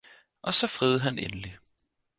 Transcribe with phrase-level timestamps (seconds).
[0.41, 1.57] Og så friede han endelig